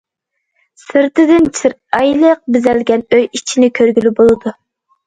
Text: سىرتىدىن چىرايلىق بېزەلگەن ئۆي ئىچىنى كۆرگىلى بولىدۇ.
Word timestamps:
سىرتىدىن 0.83 1.45
چىرايلىق 1.59 2.43
بېزەلگەن 2.57 3.07
ئۆي 3.13 3.31
ئىچىنى 3.31 3.75
كۆرگىلى 3.81 4.19
بولىدۇ. 4.25 4.59